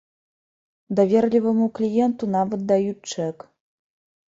Даверліваму 0.99 1.67
кліенту 1.81 2.23
нават 2.39 2.67
даюць 2.75 3.07
чэк. 3.15 3.49